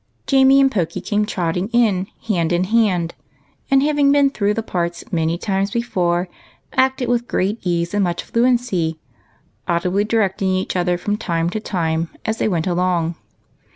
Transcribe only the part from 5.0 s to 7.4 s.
many times before, acted with